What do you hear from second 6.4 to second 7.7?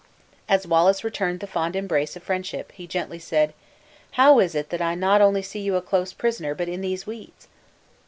but in these weeds?"